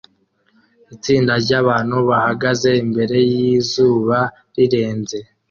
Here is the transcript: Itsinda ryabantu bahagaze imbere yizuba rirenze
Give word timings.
Itsinda 0.95 1.33
ryabantu 1.43 1.95
bahagaze 2.09 2.69
imbere 2.83 3.17
yizuba 3.31 4.17
rirenze 4.55 5.17